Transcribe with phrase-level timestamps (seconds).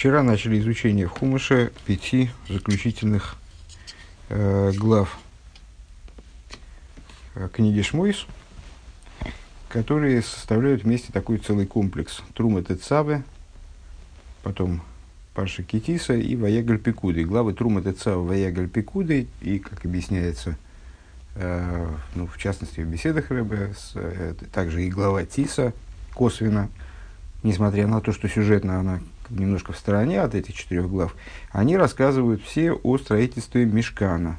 [0.00, 3.36] Вчера начали изучение в Хумыше пяти заключительных
[4.30, 5.18] э, глав
[7.34, 8.24] э, книги Шмойс,
[9.68, 12.22] которые составляют вместе такой целый комплекс.
[12.32, 13.24] Трума Тецаве,
[14.42, 14.80] потом
[15.34, 17.22] Парша Китиса и Ваегаль Пикуды.
[17.26, 20.56] Главы Трума Тецаве, Ваегаль Пикуды и, как объясняется,
[21.34, 25.74] э, ну, в частности, в беседах Рэбе, с, э, также и глава Тиса
[26.14, 26.70] косвенно,
[27.42, 29.00] несмотря на то, что сюжетно она
[29.30, 31.14] немножко в стороне от этих четырех глав,
[31.50, 34.38] они рассказывают все о строительстве Мешкана.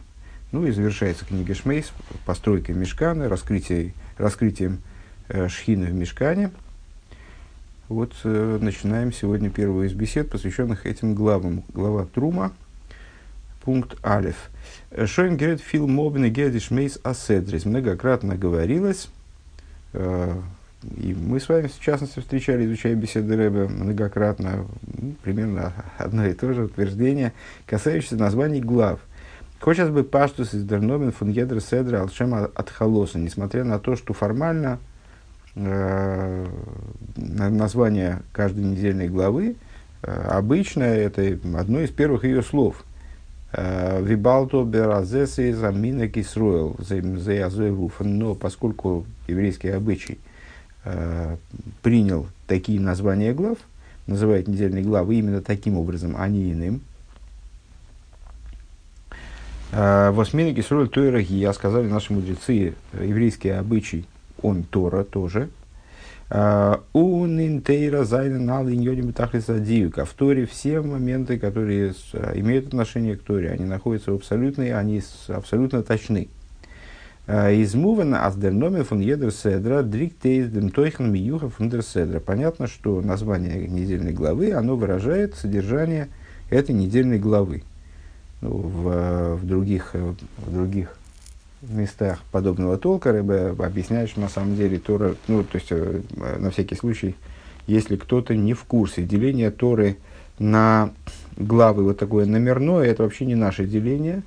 [0.51, 1.91] Ну и завершается книга Шмейс
[2.25, 4.81] постройкой Мешкана, раскрытием, раскрытием
[5.29, 6.51] э, Шхины в Мешкане.
[7.87, 11.63] Вот э, начинаем сегодня первую из бесед, посвященных этим главам.
[11.73, 12.53] Глава Трума,
[13.63, 14.49] пункт Алиф.
[15.05, 17.65] Шоин говорит, фил мобин и гердиш мейс аседрис.
[17.65, 19.09] Многократно говорилось,
[19.93, 20.39] э,
[20.83, 24.65] и мы с вами, в частности, встречали, изучая беседы Рэбе многократно,
[24.97, 27.33] ну, примерно одно и то же утверждение,
[27.67, 28.99] касающееся названий глав.
[29.59, 34.13] Хочется бы паштус из Дерномен фун Едр Седра Алшема от Холоса, несмотря на то, что
[34.13, 34.79] формально
[35.55, 36.47] э,
[37.15, 39.55] название каждой недельной главы
[40.01, 42.83] э, обычно это одно из первых ее слов.
[43.53, 46.75] Э, Вибалто беразесы замина кисруэл
[47.99, 50.17] но поскольку еврейский обычай–
[51.81, 53.57] принял такие названия глав,
[54.07, 56.81] называет недельные главы именно таким образом, а не иным.
[59.71, 64.05] Э, Восьмина Кисроль Тойра Гия, сказали наши мудрецы, еврейский обычай,
[64.41, 65.49] он Тора тоже.
[66.29, 70.05] Э, Унинтейра Зайна Нал Иньоним Тахлисадиюка.
[70.05, 71.93] В Торе все моменты, которые
[72.35, 76.29] имеют отношение к Торе, они находятся в абсолютной, они абсолютно точны.
[77.27, 82.19] Измуван аздерноме фун едер седра дриктейз дем тойхан миюха фун седра.
[82.19, 86.09] Понятно, что название недельной главы, оно выражает содержание
[86.49, 87.63] этой недельной главы.
[88.41, 90.97] Ну, в, в, других, в других
[91.61, 96.01] местах подобного толка Рэбе объясняет, что на самом деле Тора, ну, то есть, э,
[96.39, 97.15] на всякий случай,
[97.67, 99.97] если кто-то не в курсе, деление Торы
[100.39, 100.91] на
[101.37, 104.23] главы вот такое номерное, это вообще не наше деление.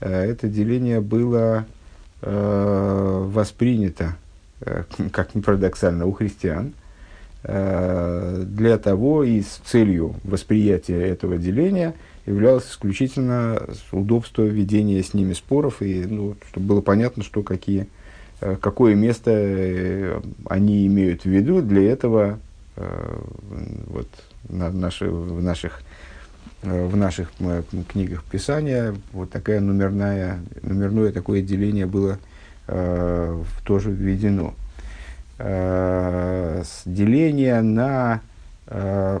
[0.00, 1.77] Э, это деление было э,
[2.20, 4.16] воспринято,
[4.60, 6.72] э, как ни парадоксально, у христиан,
[7.44, 11.94] э, для того и с целью восприятия этого деления
[12.26, 13.62] являлось исключительно
[13.92, 17.86] удобство ведения с ними споров, и ну, чтобы было понятно, что какие,
[18.40, 21.62] э, какое место э, они имеют в виду.
[21.62, 22.38] Для этого
[22.76, 23.20] э,
[23.86, 24.08] вот,
[24.48, 25.84] на, наши, в наших Э,
[26.62, 32.18] в наших э, книгах Писания вот такая номерная, номерное такое деление было
[32.66, 34.54] э, тоже введено.
[35.38, 38.20] Э, деление на
[38.66, 39.20] э,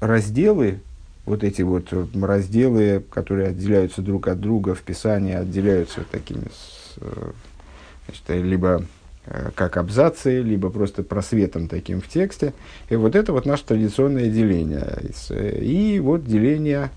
[0.00, 0.80] разделы,
[1.26, 6.46] вот эти вот разделы, которые отделяются друг от друга в Писании, отделяются такими,
[7.00, 7.30] э,
[8.06, 8.97] значит, либо Э,
[9.54, 12.54] как абзацы, либо просто просветом таким в тексте.
[12.88, 14.98] И вот это вот наше традиционное деление.
[15.60, 16.90] И вот деление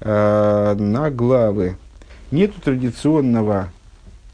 [0.00, 1.76] э, на главы.
[2.30, 3.70] Нету традиционного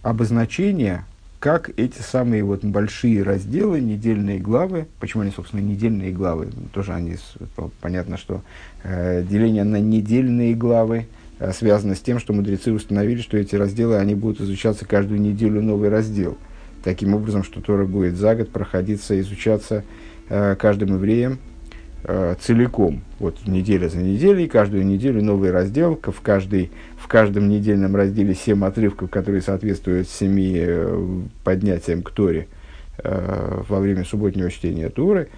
[0.02, 1.04] обозначения,
[1.40, 7.16] как эти самые вот большие разделы, недельные главы, почему они, собственно, недельные главы, тоже они,
[7.80, 8.42] понятно, что
[8.82, 11.06] э, деление на недельные главы
[11.38, 15.62] э, связано с тем, что мудрецы установили, что эти разделы, они будут изучаться каждую неделю
[15.62, 16.36] новый раздел–
[16.88, 19.84] таким образом, что Тора будет за год проходиться, изучаться
[20.30, 21.38] э, каждым евреем
[22.04, 23.02] э, целиком.
[23.18, 28.64] Вот неделя за неделей, каждую неделю новый раздел, в, каждой, в каждом недельном разделе семь
[28.64, 32.48] отрывков, которые соответствуют семи э, поднятиям к Торе
[33.04, 35.28] э, во время субботнего чтения Торы.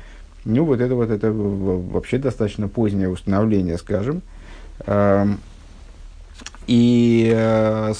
[0.45, 4.23] Ну, вот это вот это вообще достаточно позднее установление, скажем.
[4.87, 5.41] Эм,
[6.71, 7.95] и э,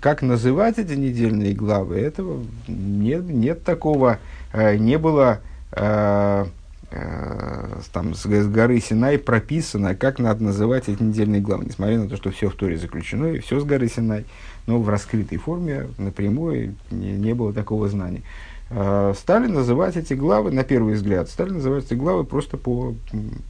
[0.00, 4.18] как называть эти недельные главы, этого нет, нет такого,
[4.54, 5.40] э, не было
[5.72, 6.46] э,
[6.90, 12.08] э, там, с, с горы Синай прописано, как надо называть эти недельные главы, несмотря на
[12.08, 14.24] то, что все в Торе заключено, и все с горы Синай,
[14.66, 18.22] но в раскрытой форме напрямую не, не было такого знания.
[18.70, 22.94] Э, стали называть эти главы, на первый взгляд, стали называть эти главы просто по,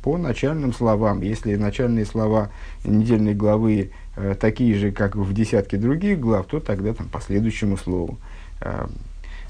[0.02, 1.20] по начальным словам.
[1.20, 2.50] Если начальные слова
[2.84, 7.76] недельной главы Э, такие же, как в десятке других глав, то тогда там по следующему
[7.76, 8.18] слову.
[8.60, 8.86] Э,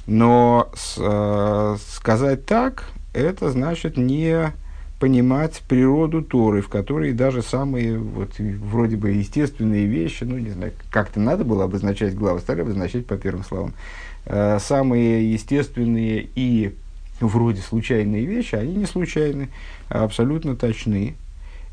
[0.07, 4.53] но с, э, сказать так, это значит не
[5.01, 10.73] понимать природу Торы, в которой даже самые вот, вроде бы естественные вещи, ну не знаю,
[10.91, 13.75] как-то надо было обозначать главы, стали обозначать по первым словам.
[14.61, 16.75] Самые естественные и
[17.21, 19.51] вроде случайные вещи, они не случайны,
[19.91, 21.17] а абсолютно точны.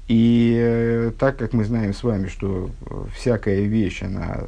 [0.08, 2.70] И э, так как мы знаем с вами, что
[3.16, 4.46] всякая вещь, она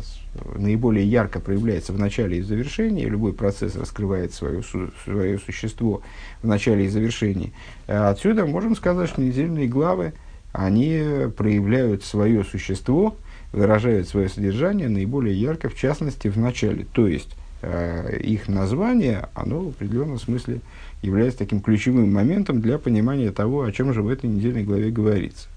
[0.55, 4.61] наиболее ярко проявляется в начале и завершении, любой процесс раскрывает свое,
[5.05, 6.01] свое существо
[6.41, 7.53] в начале и завершении,
[7.87, 10.13] отсюда можем сказать, что недельные главы,
[10.51, 11.01] они
[11.37, 13.15] проявляют свое существо,
[13.53, 16.85] выражают свое содержание наиболее ярко, в частности, в начале.
[16.91, 17.29] То есть,
[17.61, 20.59] э, их название, оно в определенном смысле
[21.03, 25.47] является таким ключевым моментом для понимания того, о чем же в этой недельной главе говорится.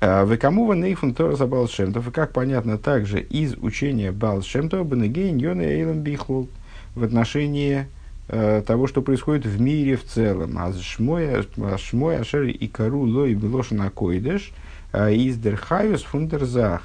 [0.00, 5.62] Э, Векамува нейфун Тора за Балшемтов, и как понятно также из учения Балшемтова, Бенегейн Йона
[5.62, 6.48] Эйлам Бихлол,
[6.94, 7.86] в отношении
[8.28, 10.58] э, того, что происходит в мире в целом.
[10.58, 14.52] А шмой ашер и кару лой белошина койдеш,
[14.92, 16.82] э, из дерхайус фундерзах.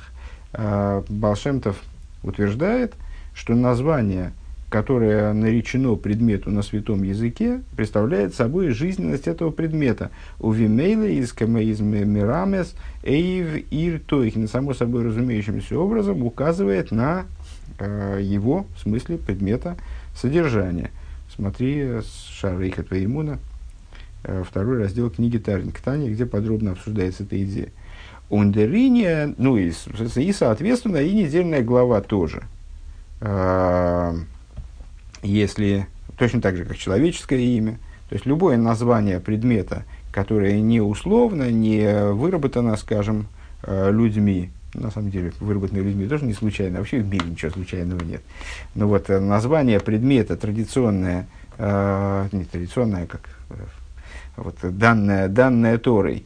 [1.10, 1.75] Балшемтов
[2.24, 2.94] утверждает,
[3.36, 4.31] что название–
[4.69, 10.12] которое наречено предмету на святом языке, представляет собой жизненность этого предмета.
[10.40, 11.31] У вимейле из
[11.80, 17.25] мирамес эйв ир тойхин, само собой разумеющимся образом, указывает на
[17.80, 19.78] э, его, в смысле, предмета
[20.16, 20.92] содержания.
[21.34, 23.40] Смотри, Шарейха Твеймуна,
[24.24, 27.70] э, второй раздел книги Тарин Ктани, где подробно обсуждается эта идея.
[28.30, 29.72] Ундериния, ну и,
[30.18, 32.44] и, соответственно, и недельная глава тоже.
[33.22, 34.13] Э,
[35.27, 35.88] если
[36.18, 37.77] точно так же, как человеческое имя,
[38.09, 43.27] то есть любое название предмета, которое не условно, не выработано, скажем,
[43.63, 48.03] э, людьми, на самом деле, выработанные людьми тоже не случайно, вообще в мире ничего случайного
[48.03, 48.21] нет.
[48.74, 51.27] Но вот э, название предмета традиционное,
[51.57, 53.21] э, не традиционное, как
[54.38, 56.24] вот данное, данное Торой,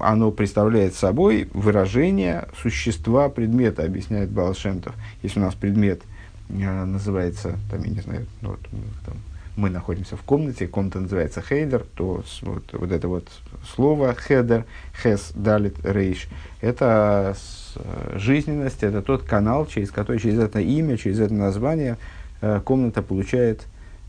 [0.00, 4.94] оно представляет собой выражение существа предмета, объясняет Бааль-Шем-Тов.
[5.22, 6.02] Если у нас предмет
[6.48, 8.60] называется, там, я не знаю, ну, вот,
[9.04, 9.16] там,
[9.56, 13.28] мы находимся в комнате, комната называется חדר, то вот, вот это вот
[13.74, 14.64] слово חדר,
[15.02, 16.28] חית, דלת, ריש,
[16.60, 17.34] это
[17.76, 21.96] э, жизненность, это тот канал, через который, через это имя, через это название
[22.42, 23.66] э, комната получает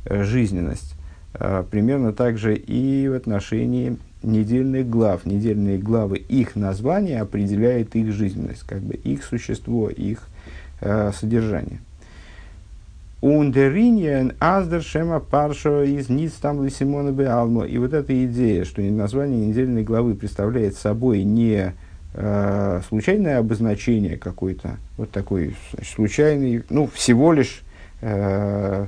[0.10, 0.94] жизненность.
[1.70, 5.26] Примерно так же и в отношении недельных глав.
[5.26, 10.28] Недельные главы, их название определяет их жизненность, как бы их существо, их
[10.82, 11.80] э, содержание.
[13.22, 17.64] Ундериньен аздер шема паршо из ниц там лисимона алмо.
[17.64, 21.74] И вот эта идея, что название недельной главы представляет собой не
[22.14, 27.62] э, случайное обозначение какой-то, вот такой значит, случайный, ну, всего лишь
[28.02, 28.86] э,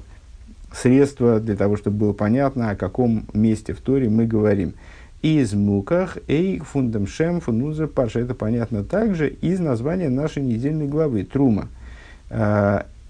[0.74, 4.74] средство для того, чтобы было понятно, о каком месте в Торе мы говорим–
[5.22, 8.20] из муках эй фундам шем фунузер парша.
[8.20, 11.68] Это понятно также из названия нашей недельной главы Трума.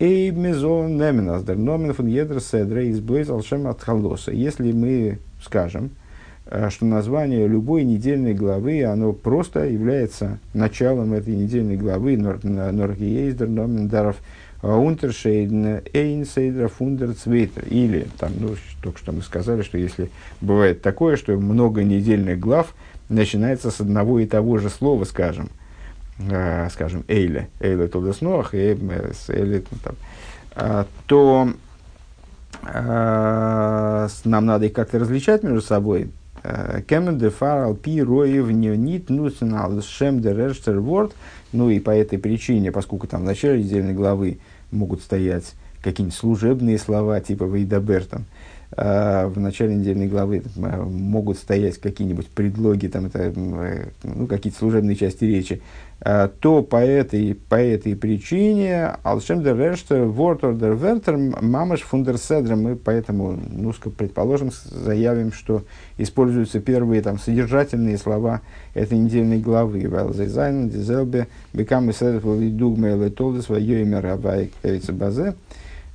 [0.01, 4.31] Эй мезон неменаздер номен фун едр седра из алшем от халоса.
[4.31, 5.89] Если мы скажем,
[6.45, 14.15] а, что название любой недельной главы, оно просто является началом этой недельной главы, Норгиездер, Номендаров,
[14.63, 17.65] Унтершейден, Эйнсейдер, Фундер, Цвейтер.
[17.69, 20.09] Или, там, ну, только что мы сказали, что если
[20.39, 22.73] бывает такое, что много недельных глав
[23.09, 25.58] начинается с одного и того же слова, скажем, э,
[26.71, 29.95] скажем, Эйле, Эйле Тодеснох, Эйле, там,
[30.55, 31.49] э, то
[32.63, 36.11] э, нам надо их как-то различать между собой.
[36.87, 41.13] Кемен де фарал пи роев нит нусенал шем де рештер ворд.
[41.51, 44.39] Ну и по этой причине, поскольку там в начале недельной главы
[44.71, 48.25] могут стоять какие-нибудь служебные слова, типа Вейдабер, там,
[48.71, 54.59] а в начале недельной главы э, могут стоять какие-нибудь предлоги, там, это, э, ну, какие-то
[54.59, 60.75] служебные части речи, а, то по этой, по этой причине Алшем дер Решта, Вортор дер
[60.75, 65.63] Вертер, Мамаш фундерседра, мы поэтому, ну, предположим, заявим, что
[65.97, 68.41] используются первые там, содержательные слова
[68.73, 69.89] этой недельной главы.
[69.89, 74.51] Вэлзайзайн, Дизелбе, Бекам и Седер, Дугме, Летолдес, Вайоймер, Абай,
[74.91, 75.35] Базе.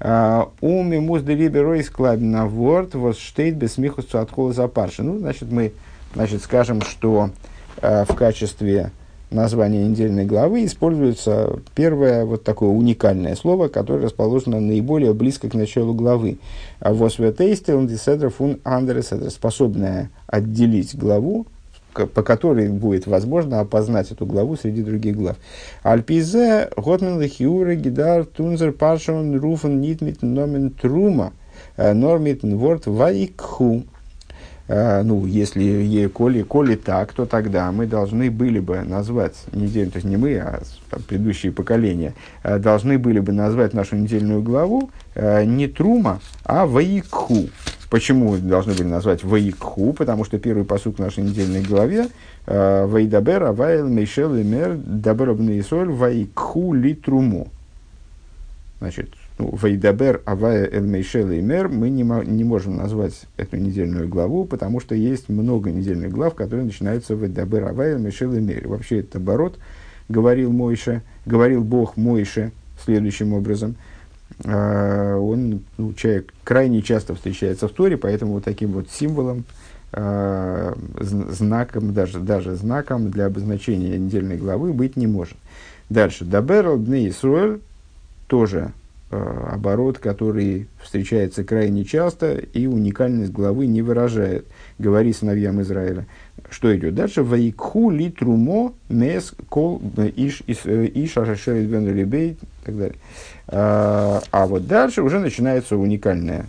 [0.01, 5.03] А, Уми муздели ройс на ворд вот штейт без смеху откола за парши.
[5.03, 5.73] Ну, значит, мы
[6.15, 7.31] значит, скажем, что
[7.81, 8.91] э, в качестве
[9.35, 15.93] названия недельной главы используется первое вот такое уникальное слово, которое расположено наиболее близко к началу
[15.93, 16.39] главы.
[16.81, 16.93] А
[19.31, 21.47] способное отделить главу
[21.95, 25.37] по которой будет возможно опознать эту главу среди других глав.
[25.83, 31.33] Альпизе, Готмен, Лехиура, Гидар, Тунзер, Паршон, Руфен, Нитмит, Номен, Трума,
[31.77, 33.85] э, Нормит, Ворд, Вайкху.
[34.69, 39.97] Э, ну, если, коли, коли так, то тогда мы должны были бы назвать неделю, то
[39.97, 44.91] есть не мы, а там, предыдущие поколения, э, должны были бы назвать нашу недельную главу
[45.15, 47.49] э, не Трума, а Ваикху.
[47.91, 49.93] Почему должны были назвать ויקחו?
[49.93, 52.09] Потому что первый פסוק в нашей недельной главе
[52.47, 57.49] וידבר הוי' אל משה לאמר דבר ישראל ויקחו לי תרומה.
[58.81, 64.45] Значит, ну, וידבר הוי' אל משה לאמר мы не, не можем назвать эту недельную главу,
[64.45, 68.69] потому что есть много недельных глав, которые начинаются וידבר הוי' אל משה לאמר.
[68.69, 69.59] Вообще это оборот,
[70.09, 72.53] говорил Мойше, говорил Бог Мойше
[72.85, 73.77] следующим образом.
[74.41, 79.45] Uh, он, ну, человек крайне часто встречается в Торе, поэтому вот таким вот символом,
[79.93, 80.77] uh,
[81.31, 85.37] знаком, даже, даже знаком для обозначения недельной главы быть не может.
[85.89, 86.25] Дальше.
[86.25, 87.61] Дабер Бне Исруэль
[88.27, 88.84] тоже Э,
[89.15, 94.47] оборот, который встречается крайне часто и уникальность главы не выражает.
[94.79, 96.07] Говори сыновьям Израиля.
[96.51, 97.23] Что идет дальше?
[97.23, 99.81] Вайкху ли трумо мес кол
[100.17, 102.97] иш э, иш ашашерит бен ребей и так далее.
[103.49, 106.47] А, а вот дальше уже начинается уникальное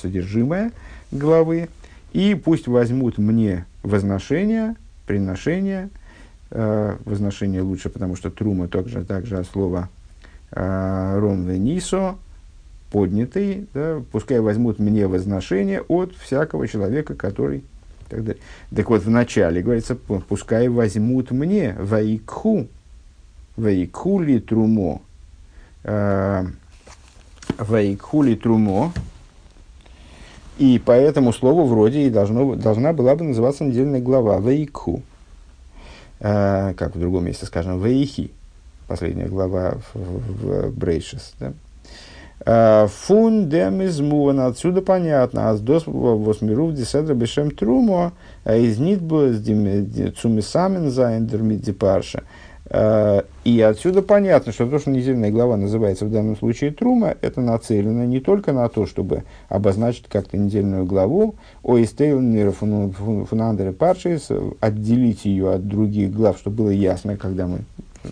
[0.00, 0.72] содержимое
[1.10, 1.68] главы.
[2.12, 5.90] И пусть возьмут мне возношение, приношение,
[6.50, 10.03] э, возношение лучше, потому что трума также, также от слова Э,
[10.54, 12.16] Ром Венисо,
[12.90, 17.64] поднятый, да, пускай возьмут мне возношение от всякого человека, который...
[18.08, 18.40] Так, далее.
[18.74, 22.68] так вот, в начале говорится, пускай возьмут мне ваикху,
[23.56, 25.02] ваикху ли трумо,
[25.82, 26.44] э,
[27.58, 28.92] ваикху ли трумо,
[30.58, 35.02] и по этому слову вроде и должно, должна была бы называться недельная глава ваикху,
[36.20, 38.30] э, как в другом месте скажем, ваихи
[38.86, 41.34] последняя глава в, в, в Брейшес.
[41.40, 41.52] Да?
[42.46, 48.12] А, фун дем измуан, отсюда понятно, а с дос восмирув десетра бешем трумо,
[48.44, 49.28] а из нитбу
[50.20, 52.24] цумисамен зайндер миддипарша.
[52.66, 57.40] А, и отсюда понятно, что то, что недельная глава называется в данном случае Трума, это
[57.40, 64.28] нацелено не только на то, чтобы обозначить как-то недельную главу, о истейлнер фунандере паршис,
[64.60, 67.60] отделить ее от других глав, чтобы было ясно, когда мы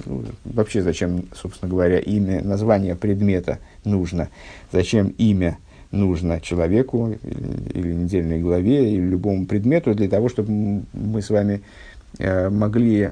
[0.07, 4.29] ну, вообще зачем, собственно говоря, имя, название предмета нужно,
[4.73, 5.59] зачем имя
[5.91, 7.15] нужно человеку
[7.75, 11.63] или, недельной главе, или любому предмету, для того, чтобы мы с вами
[12.19, 13.11] э, могли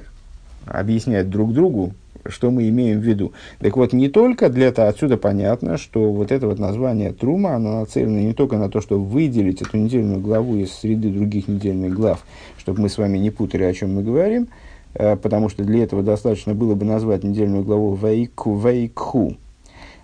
[0.65, 1.93] объяснять друг другу,
[2.27, 3.33] что мы имеем в виду.
[3.59, 7.79] Так вот, не только для этого, отсюда понятно, что вот это вот название Трума, оно
[7.81, 12.23] нацелено не только на то, чтобы выделить эту недельную главу из среды других недельных глав,
[12.57, 14.47] чтобы мы с вами не путали, о чем мы говорим,
[14.93, 19.35] потому что для этого достаточно было бы назвать недельную главу Вейку, Вейкху.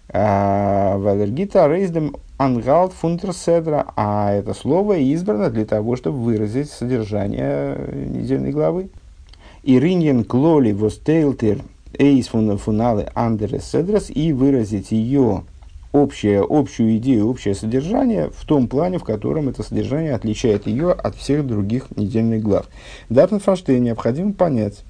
[0.10, 8.52] А, Валергита Рейздем Ангалт Фунтерседра, а это слово избрано для того, чтобы выразить содержание недельной
[8.52, 8.90] главы.
[9.64, 11.60] Ириньен Клоли Востейлтер
[11.98, 15.44] Эйс Фуналы Андерес Седрес и выразить ее
[15.92, 21.16] общее, общую идею, общее содержание в том плане, в котором это содержание отличает ее от
[21.16, 22.68] всех других недельных глав.
[23.10, 24.84] Датн фаштей необходимо понять.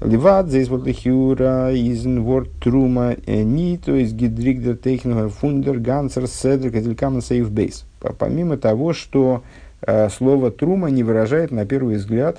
[0.00, 6.70] Ливат, здесь вот лихюра, изн ворд трума, ни, то есть гидригдер тейхнер фундер, гансер, седр,
[6.70, 7.84] кателькамен сейф бейс.
[8.18, 9.42] Помимо того, что
[9.82, 12.38] э, слово трума не выражает, на первый взгляд,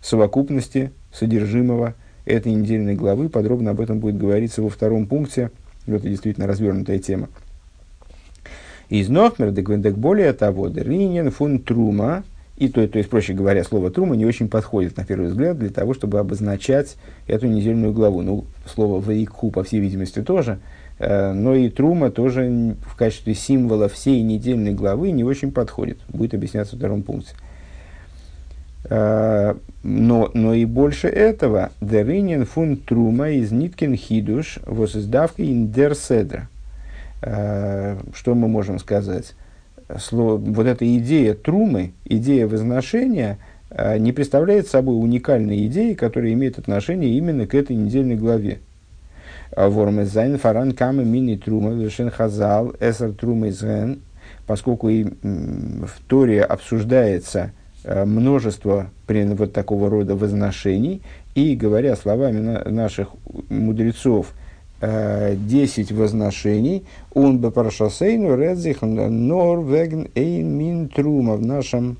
[0.00, 1.94] совокупности содержимого
[2.26, 3.28] этой недельной главы.
[3.28, 5.50] Подробно об этом будет говориться во втором пункте
[5.86, 7.28] это действительно развернутая тема.
[8.88, 12.24] Из Нохмер, дек более того, Ринин фун трума,
[12.56, 15.70] и то, то есть, проще говоря, слово трума не очень подходит, на первый взгляд, для
[15.70, 16.96] того, чтобы обозначать
[17.26, 18.20] эту недельную главу.
[18.20, 20.58] Ну, слово вейку, по всей видимости, тоже,
[20.98, 25.98] э, но и трума тоже в качестве символа всей недельной главы не очень подходит.
[26.08, 27.34] Будет объясняться в втором пункте.
[28.88, 36.48] Но, но и больше этого, деринен фун трума из ниткин хидуш воссоздавка индер седра.
[37.22, 39.34] Э, что мы можем сказать?
[39.98, 43.38] Слово, вот эта идея трумы, идея возношения,
[43.70, 48.60] э, не представляет собой уникальной идеи, которая имеет отношение именно к этой недельной главе.
[49.54, 54.00] Вормезайн фаран камы мини трума, вешен хазал, эсер трума изген,
[54.46, 61.02] поскольку и в Торе обсуждается Э, множество вот такого рода возношений,
[61.34, 63.08] и, говоря словами наших
[63.48, 64.32] мудрецов,
[64.80, 66.84] э, десять возношений,
[67.14, 71.96] он бы парашасейну редзих норвеген эйн мин трума в нашем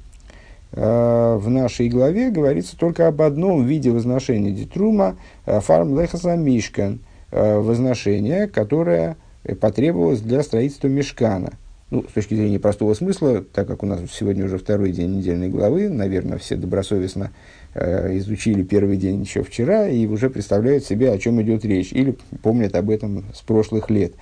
[0.72, 4.50] э, в нашей главе говорится только об одном виде возношения.
[4.50, 9.16] Дитрума фарм лехаса мишкан возношение, которое
[9.60, 11.52] потребовалось для строительства мешкана.
[11.90, 15.48] Ну, с точки зрения простого смысла, так как у нас сегодня уже второй день недельной
[15.48, 17.32] главы, наверное, все добросовестно
[17.74, 22.16] э, изучили первый день еще вчера и уже представляют себе, о чем идет речь, или
[22.42, 24.12] помнят об этом с прошлых лет.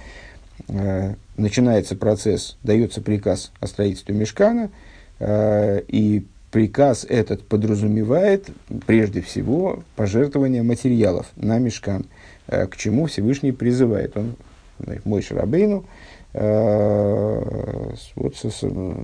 [0.68, 4.70] Э, начинается процесс, дается приказ о строительстве мешкана,
[5.18, 8.48] э, и приказ этот подразумевает
[8.87, 12.06] прежде всего пожертвование материалов на мешкан,
[12.46, 14.16] э, к чему Всевышний призывает.
[14.16, 14.37] Он,
[15.04, 15.84] мой Шарабейну, Э,
[16.35, 18.35] вот,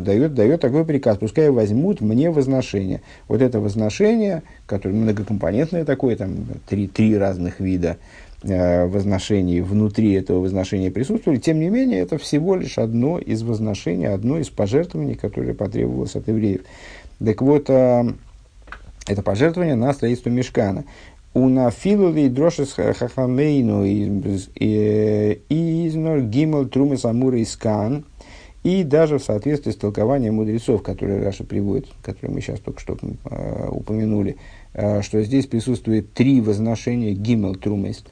[0.04, 3.00] дает, дает такой приказ, пускай возьмут мне возношение.
[3.28, 7.96] Вот это возношение, которое многокомпонентное такое, там три, три разных вида
[8.42, 14.06] э, возношений внутри этого возношения присутствовали, тем не менее, это всего лишь одно из возношений,
[14.06, 16.62] одно из пожертвований, которое потребовалось от евреев.
[17.24, 18.04] Так вот, э,
[19.06, 20.84] это пожертвование на строительство мешкана.
[21.34, 23.84] Унафилули дрошес хахамейну
[25.48, 28.04] изнор гимл трумес амура искан.
[28.62, 32.96] И даже в соответствии с толкованием мудрецов, которые Раша приводит, которые мы сейчас только что
[33.02, 34.38] э, упомянули,
[34.72, 38.02] э, что здесь присутствует три возношения гимел трумес.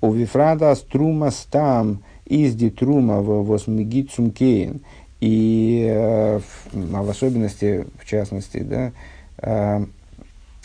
[0.00, 4.80] У вифрада струма стам изди трума восмигит цумкейн.
[5.20, 8.92] И э, в, а в особенности, в частности, да,
[9.38, 9.84] э,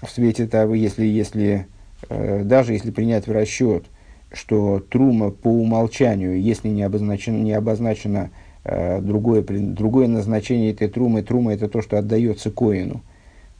[0.01, 1.67] в свете того, если, если
[2.09, 3.85] даже если принять в расчет,
[4.31, 8.31] что трума по умолчанию, если не обозначено, не обозначено
[8.63, 13.01] э, другое, другое назначение этой трумы, трума это то, что отдается коину.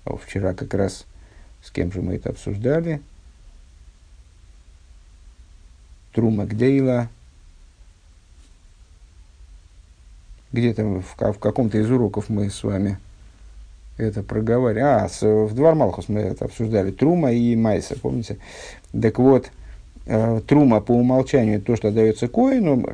[0.05, 1.05] Вчера как раз
[1.63, 3.01] с кем же мы это обсуждали.
[6.13, 7.09] Трума Гдейла.
[10.51, 12.97] Где-то в, в каком-то из уроков мы с вами
[13.97, 14.83] это проговаривали.
[14.83, 16.91] А, с, в Двор Малхус мы это обсуждали.
[16.91, 18.37] Трума и Майса, помните?
[18.99, 19.51] Так вот,
[20.05, 22.85] э, Трума по умолчанию то, что дается коину,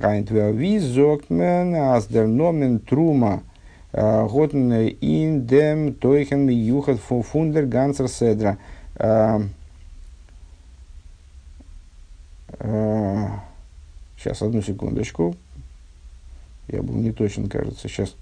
[0.80, 3.44] Зоктмен, Аздерномен, Трума,
[3.94, 8.58] э, Готн Индем, Тойхен, Юхат, Фундер, Гансер, Седра.
[8.96, 9.42] Э,
[14.18, 15.36] сейчас, одну секундочку.
[16.68, 17.88] Я был не точен, кажется.
[17.90, 18.16] Сейчас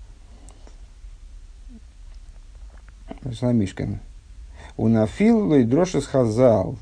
[3.33, 3.99] Сламишкин.
[4.77, 6.77] У нафил и дрошис хазал.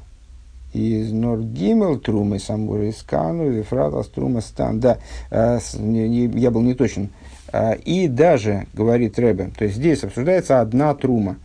[0.73, 4.79] Из Норгимел трумы самуры скану вифрата струма стан.
[4.79, 4.97] Да,
[5.31, 7.09] э, я был не точен.
[7.51, 11.37] Э, и даже, говорит Рэбе, то есть здесь обсуждается одна трума.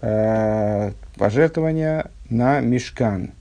[0.00, 3.32] Э, пожертвование на мешкан.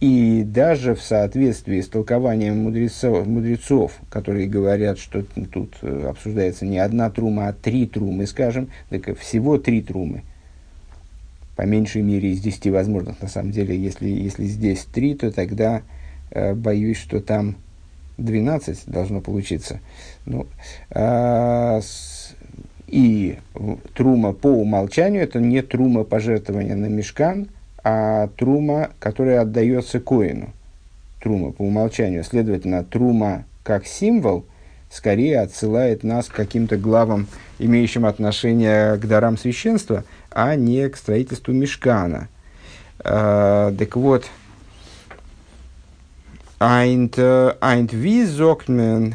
[0.00, 7.10] И даже в соответствии с толкованием мудрецов, мудрецов, которые говорят, что тут обсуждается не одна
[7.10, 10.22] трума, а три трумы, скажем, так всего три трумы–
[11.56, 13.20] по меньшей мере из 10 возможных.
[13.22, 15.82] На самом деле, если, если здесь 3, то тогда
[16.30, 17.56] э, боюсь, что там
[18.18, 19.80] 12 должно получиться.
[20.26, 20.46] Ну,
[20.90, 22.34] э, с,
[22.86, 23.38] и
[23.94, 27.48] трума по умолчанию это не трума пожертвования на мешкан,
[27.84, 30.52] а трума, которая отдается коину.
[31.22, 32.24] Трума по умолчанию.
[32.24, 34.44] Следовательно, трума как символ
[34.90, 37.26] скорее отсылает нас к каким-то главам,
[37.58, 42.28] имеющим отношение к дарам священства, а не к строительству мешкана.
[43.00, 44.24] Э, так вот,
[46.58, 47.18] Айнт
[47.92, 49.14] ви зоктмен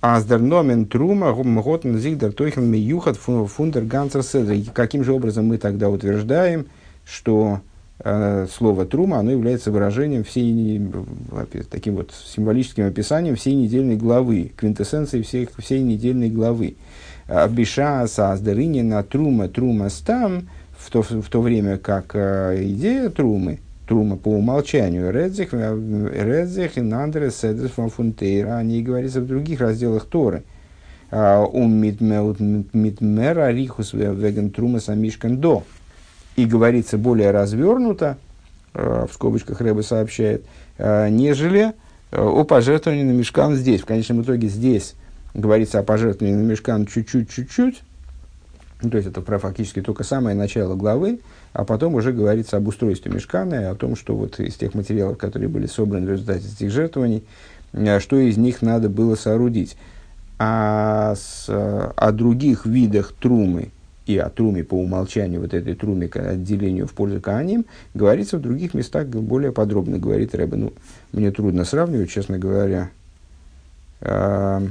[0.00, 4.70] аздерномен трума готен зигдер тойхен миюхат фундер гансер седр.
[4.72, 6.66] Каким же образом мы тогда утверждаем,
[7.04, 7.60] что
[8.00, 10.80] слово трума, оно является выражением всей,
[11.68, 16.76] таким вот символическим описанием всей недельной главы, квинтэссенцией всей, всей недельной главы.
[17.50, 23.58] Биша Саздерини на Трума Трума Стам, в то, в то время как э, идея Трумы,
[23.86, 25.74] Трума по умолчанию, Редзих, э,
[26.14, 30.44] Редзих и Нандре Седрес Фунтейра, они говорится в других разделах Торы.
[31.10, 35.64] А, ум митмера рихус веген трума самишкан до.
[36.38, 38.16] И говорится более развернуто,
[38.74, 40.44] э, в скобочках Рэбе сообщает,
[40.78, 41.72] нежели
[42.12, 43.80] о пожертвовании на мешкан здесь.
[43.80, 44.94] В конечном итоге здесь
[45.34, 47.82] говорится о пожертвовании на мешкан чуть-чуть, чуть-чуть,
[48.80, 51.20] ну, то есть это про фактически только самое начало главы,
[51.52, 55.18] а потом уже говорится об устройстве мешкана и о том, что вот из тех материалов,
[55.18, 57.24] которые были собраны в результате этих жертвований,
[57.72, 59.76] э, что из них надо было соорудить.
[60.38, 63.70] А с, э, о других видах трумы
[64.08, 68.40] и о труме по умолчанию, вот этой труме к отделению в пользу Кааним, говорится в
[68.40, 70.56] других местах более подробно, говорит Рэбе.
[70.56, 70.72] Ну,
[71.12, 72.88] мне трудно сравнивать, честно говоря.
[74.00, 74.66] Э,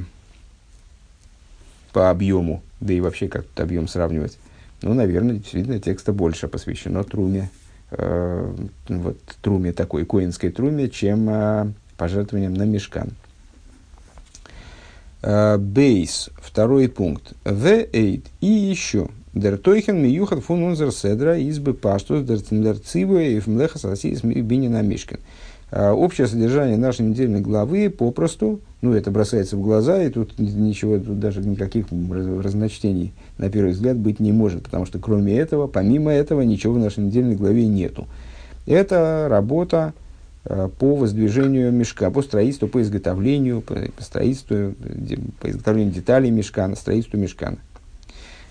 [1.92, 4.38] по объему, да и вообще как этот объем сравнивать.
[4.82, 7.48] Ну, наверное, действительно текста больше посвящено труме,
[7.92, 8.54] э,
[8.88, 13.10] вот труме такой, коинской труме, чем э, пожертвованием на мешкан.
[15.20, 17.32] Бейс, второй пункт.
[17.44, 19.08] В эйд и еще.
[19.34, 25.18] Дер тойхен миюхат фун унзер седра избы паштус дер цимлерцивы и фмлеха сасис бинина мишкин.
[25.70, 31.20] Общее содержание нашей недельной главы попросту, ну это бросается в глаза, и тут ничего, тут
[31.20, 31.86] даже никаких
[32.42, 36.78] разночтений на первый взгляд быть не может, потому что кроме этого, помимо этого, ничего в
[36.78, 38.06] нашей недельной главе нету.
[38.66, 39.92] Это работа
[40.50, 44.74] Э, по воздвижению мешка, по строительству, по изготовлению, по, строительству,
[45.40, 47.58] по изготовлению деталей мешкана, строительству мешкана.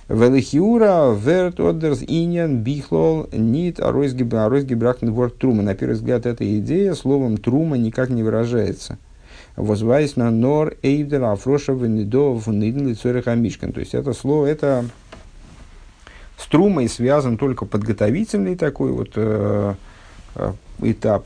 [0.10, 5.64] Велихиура, верт, одерс, иньян, бихлол, нит, аройсгибрахтен ворд трума.
[5.64, 8.98] На первый взгляд, эта идея словом трума никак не выражается.
[9.58, 13.74] Возвайс на нор эйвдер афроша венедо внидн лицореха мишкан.
[13.74, 14.86] То есть, это слово, это
[16.38, 19.74] с трумой связан только подготовительный такой вот э,
[20.36, 21.26] э этап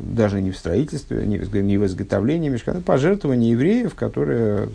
[0.00, 4.68] даже не в строительстве, не в, не в изготовлении мешкана, пожертвование евреев, которые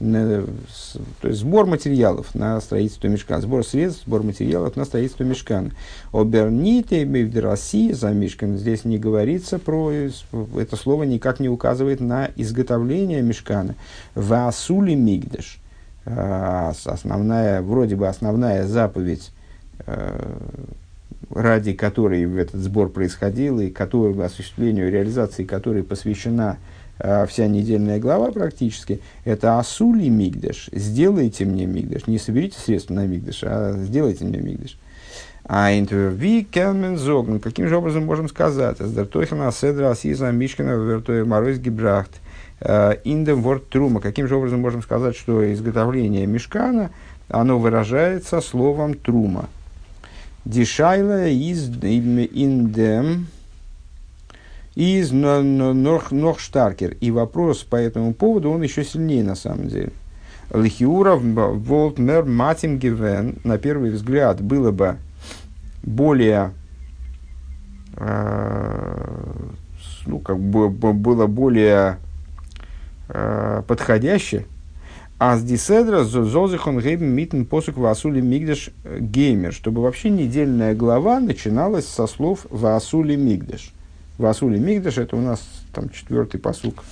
[0.00, 5.72] то есть сбор материалов на строительство мешкана, сбор средств, сбор материалов на строительство мешкана.
[6.10, 7.04] Оберните
[7.36, 8.56] России за мешкан.
[8.56, 13.74] Здесь не говорится про, это слово никак не указывает на изготовление мешкана.
[14.14, 15.58] Васули мигдеш.
[16.06, 19.32] А, основная, вроде бы основная заповедь
[19.86, 20.18] э,
[21.28, 26.56] ради которой этот сбор происходил, и который, осуществлению реализации которой посвящена
[27.28, 30.68] вся недельная глава практически, это Асули Мигдеш.
[30.72, 32.06] Сделайте мне Мигдеш.
[32.06, 34.78] Не соберите средства на Мигдеш, а сделайте мне Мигдеш.
[35.44, 37.38] А интервью Келмен Зогн.
[37.38, 38.78] Каким же образом можем сказать?
[38.78, 42.20] Сдартойхана Седра Асиза Мишкина Вертоя Морозь Гибрахт.
[43.04, 44.00] Индем Ворд Трума.
[44.00, 46.90] Каким же образом можем сказать, что изготовление мешкана,
[47.28, 49.48] оно выражается словом Трума?
[50.44, 53.26] Дишайла из индем
[54.74, 56.96] из Норхштаркер.
[57.00, 59.92] И вопрос по этому поводу, он еще сильнее на самом деле.
[60.52, 64.96] Лихиура Волтмер Матим Гивен, на первый взгляд, было бы
[65.82, 66.52] более,
[67.96, 69.32] э,
[70.06, 71.98] ну, как бы было более
[73.08, 74.46] э, подходяще,
[75.18, 81.20] а с диседра зозихон гейб митн посук васули мигдеш э, геймер, чтобы вообще недельная глава
[81.20, 83.72] начиналась со слов васули мигдеш.
[84.20, 86.84] Васули мигдеш это у нас там четвертый посук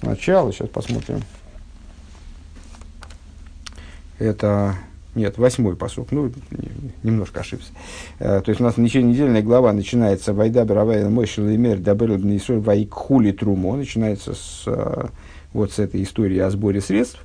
[0.00, 1.22] сначала, сейчас посмотрим.
[4.18, 4.74] Это
[5.14, 6.12] нет, восьмой посук.
[6.12, 6.32] Ну,
[7.02, 7.72] немножко ошибся.
[8.18, 13.32] Э, то есть у нас недельная глава начинается Вайда Бравайна Мойшил Лимер Дабер Бнисоль Вайкхули
[13.32, 13.76] Трумо.
[13.76, 15.06] Начинается с, э,
[15.52, 17.24] вот с этой истории о сборе средств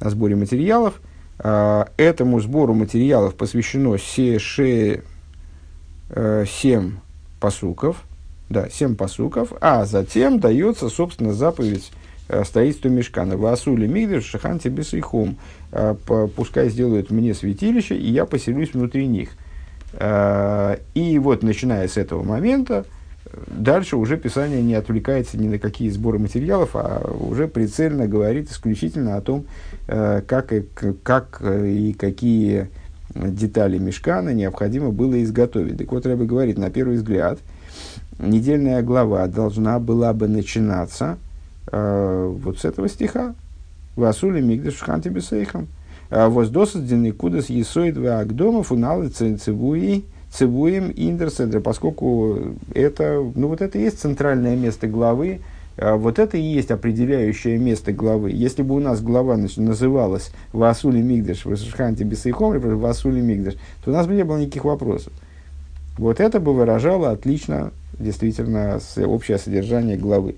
[0.00, 1.00] о сборе материалов.
[1.38, 5.02] А, этому сбору материалов посвящено се, ше,
[6.10, 6.96] э, семь
[7.40, 8.04] посуков,
[8.48, 11.92] да, семь посуков, а затем дается, собственно, заповедь
[12.28, 13.36] э, строительства мешкана.
[13.36, 15.36] Васули мигдеш шаханти бесейхом.
[15.72, 15.94] Э,
[16.36, 19.30] пускай сделают мне святилище, и я поселюсь внутри них.
[19.98, 22.84] И вот, начиная с этого момента,
[23.46, 29.16] дальше уже Писание не отвлекается ни на какие сборы материалов, а уже прицельно говорит исключительно
[29.16, 29.46] о том,
[29.86, 30.64] э, как и,
[31.02, 32.68] как и какие
[33.14, 35.78] детали мешкана необходимо было изготовить.
[35.78, 37.38] Так вот, Рэбе говорит, на первый взгляд,
[38.18, 41.18] недельная глава должна была бы начинаться
[41.70, 43.34] э, вот с этого стиха.
[43.96, 45.68] Васули мигдеш ханти бесейхам.
[46.10, 46.82] Воздосад
[47.18, 52.38] кудас есоид вагдомов уналы цивуи Цивуем Индерседра, поскольку
[52.74, 55.40] это, ну вот это и есть центральное место главы,
[55.78, 58.30] а вот это и есть определяющее место главы.
[58.32, 63.54] Если бы у нас глава называлась Васули Мигдаш, Васушханти Бесейхом, Васули Мигдаш,
[63.84, 65.12] то у нас бы не было никаких вопросов.
[65.98, 70.36] Вот это бы выражало отлично, действительно, общее содержание главы.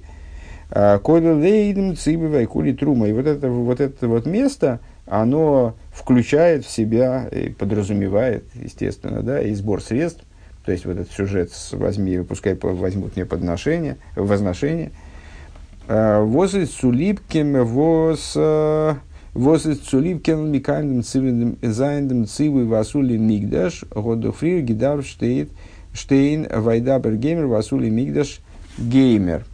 [0.70, 3.08] А, Койда лейдем цибывай кули трума.
[3.08, 9.42] И вот это вот, это вот место, оно включает в себя, и подразумевает, естественно, да,
[9.42, 10.24] и сбор средств,
[10.64, 14.92] то есть вот этот сюжет возьми, пускай возьмут мне подношение, возношение.
[15.88, 23.84] А, воз из цулипкем, воз, а, воз из цулипкем, микандем цивидем, зайндем цивы васули мигдаш,
[23.94, 25.48] годофрир гидар штейн,
[25.92, 28.40] штейн, вайдабер геймер, васули мигдаш,
[28.78, 29.44] геймер.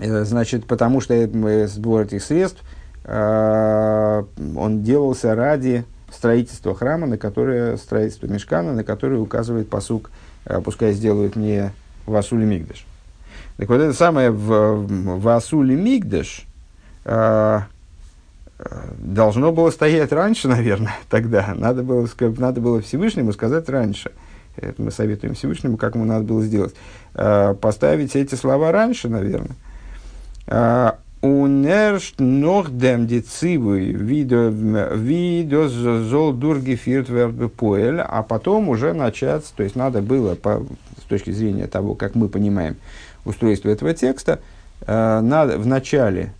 [0.00, 1.28] Э, значит, потому что
[1.68, 2.62] сбор этих средств–
[3.04, 4.22] Э,
[4.56, 10.10] он делался ради строительства храма, на которое строительство мешкана, на которое указывает посук,
[10.44, 11.72] э, пускай сделают мне
[12.06, 12.84] Васули Мигдаш.
[13.56, 14.86] Так вот это самое в
[15.18, 16.44] Васули Мигдаш
[17.04, 17.60] э,
[18.98, 21.54] должно было стоять раньше, наверное, тогда.
[21.54, 24.12] Надо было, надо было Всевышнему сказать раньше.
[24.56, 26.74] Это мы советуем Всевышнему, как ему надо было сделать.
[27.14, 29.56] Поставить эти слова раньше, наверное.
[31.22, 36.74] Унершт нох дем децивы видо зол дурги
[37.46, 40.66] поэль, а потом уже начать, то есть надо было, по,
[41.00, 42.76] с точки зрения того, как мы понимаем
[43.24, 44.40] устройство этого текста,
[44.84, 46.32] э, надо в начале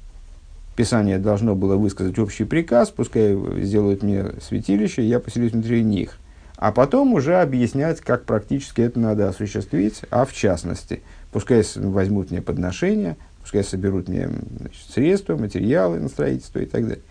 [0.82, 6.16] Писание должно было высказать общий приказ, пускай сделают мне святилище, я поселюсь внутри них.
[6.56, 12.42] А потом уже объяснять, как практически это надо осуществить, а в частности, пускай возьмут мне
[12.42, 17.04] подношения, пускай соберут мне значит, средства, материалы на строительство и так далее.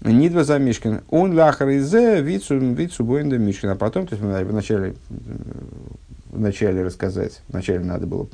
[0.00, 1.00] Нидва за Мишкин.
[1.10, 3.70] Он лахар изе вицу вицу бойнда Мишкин.
[3.70, 4.94] А потом, то есть вначале,
[6.30, 8.28] вначале рассказать, вначале надо было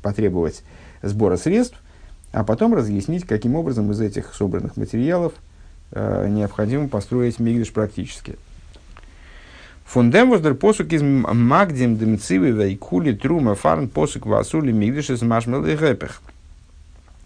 [0.00, 0.62] потребовать
[1.02, 1.76] сбора средств,
[2.32, 5.32] а потом разъяснить, каким образом из этих собранных материалов
[5.92, 8.36] э, необходимо построить мигдиш практически.
[9.84, 15.74] Фундем воздер посук из магдим демцивы вейкули трума фарн посук васули мигдиш из машмел и
[15.74, 16.22] гэпех.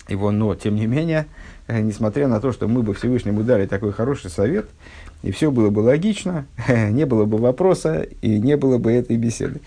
[0.08, 1.26] Его, но, тем не менее,
[1.66, 4.66] э, несмотря на то, что мы бы Всевышнему дали такой хороший совет,
[5.22, 9.60] и все было бы логично, не было бы вопроса и не было бы этой беседы.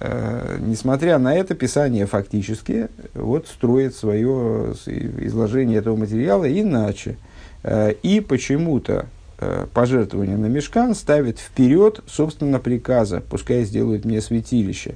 [0.00, 7.16] Э, несмотря на это, Писание фактически вот, строит свое изложение этого материала иначе.
[7.64, 9.06] Э, и почему-то
[9.40, 14.94] э, пожертвование на мешкан ставит вперед, собственно, приказа, пускай сделают мне святилище.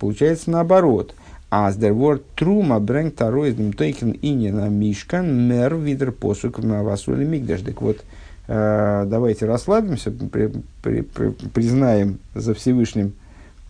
[0.00, 1.14] Получается наоборот.
[1.48, 7.24] А с word трума брэнг тароиздем тейкен ини на мишкан мер видер посук на васули
[7.24, 7.60] мигдаш.
[7.60, 7.98] Так вот,
[8.46, 10.50] давайте расслабимся, при,
[10.82, 13.12] при, при, признаем за Всевышним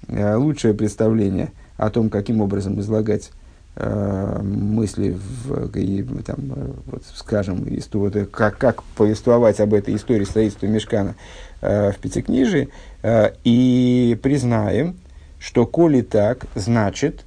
[0.09, 3.31] лучшее представление о том, каким образом излагать
[3.77, 10.25] э, мысли, в, и, там, э, вот, скажем, вот, как, как повествовать об этой истории
[10.25, 11.15] строительства Мешкана
[11.61, 12.69] э, в Пятикнижии,
[13.03, 14.97] э, и признаем,
[15.39, 17.25] что коли так, значит,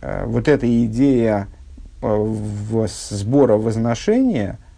[0.00, 1.48] э, вот эта идея
[2.00, 4.58] э, в, сбора возношения–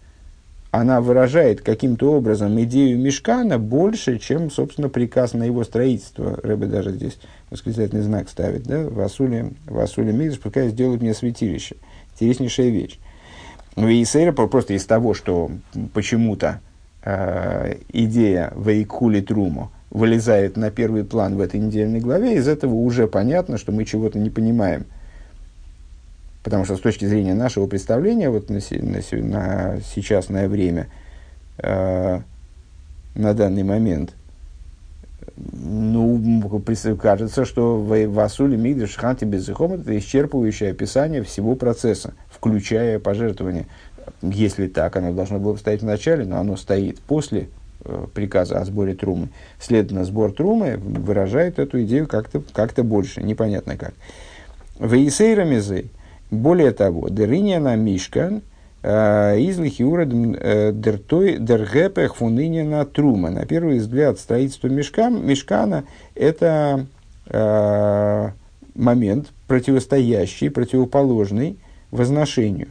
[0.75, 6.37] она выражает каким-то образом идею мешкана больше, чем, собственно, приказ на его строительство.
[6.43, 7.17] Рэбе даже здесь
[7.49, 11.77] восклицательный знак ставит, да, в Асуле, в Асуле Мигдаш, пускай сделают мне святилище.
[12.13, 12.99] Интереснейшая вещь.
[13.77, 15.49] Ну и Сейра просто из того, что
[15.93, 16.59] почему-то
[17.03, 23.07] э, идея Вейкули Труму вылезает на первый план в этой недельной главе, из этого уже
[23.07, 24.85] понятно, что мы чего-то не понимаем–
[26.45, 30.89] Потому что с точки зрения нашего представления, вот на, на, на сейчасное время,
[31.57, 32.19] э,
[33.15, 34.13] на данный момент,
[35.35, 36.43] ну,
[37.01, 43.65] кажется, что в Васуле Мигдаш Ханти Безыхом это исчерпывающее описание всего процесса, включая пожертвование.
[44.21, 47.49] Если так, оно должно было стоять в начале, но оно стоит после
[47.83, 49.29] э, приказа о сборе трумы.
[49.59, 53.95] Следовательно, сбор трумы выражает эту идею как-то как больше, непонятно как.
[54.77, 55.89] Вейсейра Мизей–
[56.31, 58.41] более того, дерыня на мишкан,
[58.81, 63.29] э, из лихиура э, дергепех фуныня на трума.
[63.29, 65.85] На первый взгляд, строительство мешкан, мешкана–
[66.15, 66.85] это
[67.27, 68.29] э,
[68.73, 71.57] момент противостоящий, противоположный
[71.91, 72.69] возношению.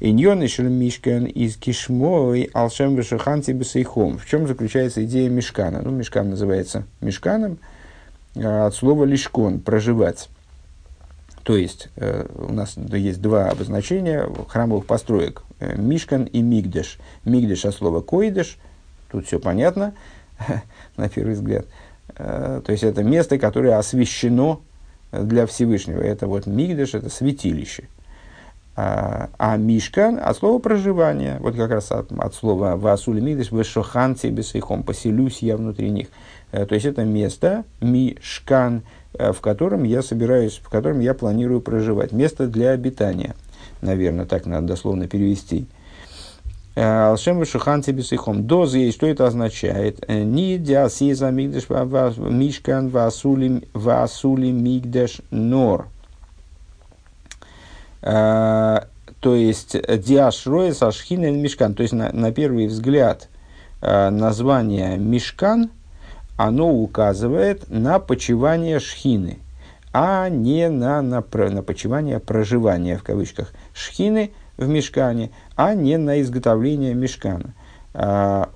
[0.00, 4.18] Иньон и мишкан из кишмой алшем вешаханти бесейхом.
[4.18, 5.80] В чем заключается идея мешкана?
[5.80, 7.58] Ну, мешкан называется мешканом
[8.34, 10.28] от слова лишкон– проживать.
[11.44, 15.42] То есть, э, у нас есть два обозначения храмовых построек.
[15.58, 16.98] Э, Мишкан и Мигдеш.
[17.24, 18.58] Мигдеш от слова койдеш.
[19.10, 19.92] Тут все понятно,
[20.96, 21.66] на первый взгляд.
[22.16, 24.60] Э, то есть, это место, которое освящено
[25.10, 26.00] для Всевышнего.
[26.00, 27.88] Это вот Мигдеш, это святилище.
[28.74, 31.38] А, а Мишкан от слова проживание.
[31.40, 36.08] Вот как раз от, от слова Васули Мигдеш, Вешохан Цебесейхом, поселюсь я внутри них.
[36.52, 42.12] То есть, это место, Мишкан, Э, в котором я собираюсь, в котором я планирую проживать.
[42.12, 43.34] Место для обитания,
[43.80, 45.66] наверное, так надо дословно перевести.
[46.74, 48.46] Э, Алшем Вишухан Тибисихом.
[48.46, 50.02] Доза есть, что это означает?
[50.08, 55.86] Э, Ни диасиза мигдеш мишкан васули мигдеш нор.
[58.00, 61.74] То есть, диаш роес ашхин мишкан.
[61.74, 63.28] То есть, на, на первый взгляд,
[63.80, 65.70] название мишкан–
[66.42, 69.38] оно указывает на почивание шхины,
[69.92, 76.20] а не на, на, на почивание проживания, в кавычках, шхины в мешкане, а не на
[76.20, 77.54] изготовление мешкана.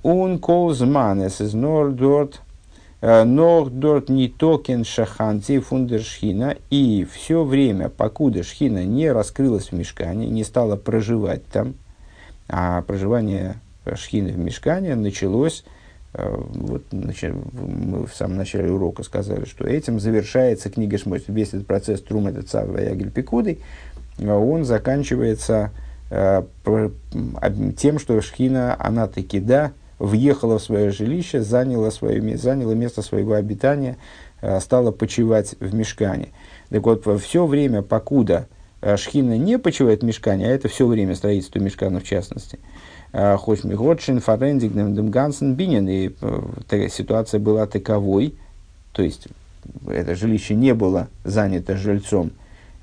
[0.03, 2.41] Он колзманес из нордорт,
[3.03, 10.43] нордорт не токен шаханти фундершхина, и все время, покуда шхина не раскрылась в мешкане, не
[10.43, 11.75] стала проживать там,
[12.49, 13.61] а проживание
[13.95, 15.63] шхины в мешкане началось
[16.13, 21.23] вот, значит, мы в самом начале урока сказали, что этим завершается книга Шмот.
[21.29, 23.61] Весь этот процесс Трум это Цав Ягель Пикудой.
[24.19, 25.73] он заканчивается
[27.77, 33.35] тем, что Шхина, она таки да, въехала в свое жилище, заняла, свое, заняла место своего
[33.35, 33.99] обитания,
[34.61, 36.29] стала почивать в мешкане.
[36.71, 38.47] Так вот, все время, покуда
[38.97, 42.59] Шхина не почивает в мешкане, а это все время строительство мешкана в частности–
[43.39, 45.89] Хоть Миготшин, Фарендик, Демгансен, Бинин.
[45.89, 48.35] И э, ситуация была таковой,
[48.93, 49.29] то есть
[49.89, 52.33] это жилище не было занято жильцом,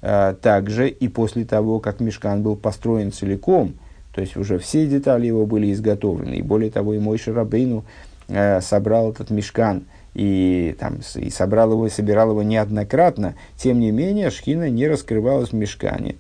[0.02, 3.76] э, также и после того, как Мешкан был построен целиком,
[4.14, 6.36] то есть уже все детали его были изготовлены.
[6.36, 7.84] И более того, и мой Шарабейну
[8.28, 13.36] э, собрал этот Мешкан и, там, и собрал его, и собирал его неоднократно.
[13.58, 16.16] Тем не менее, Шхина не раскрывалась в Мешкане.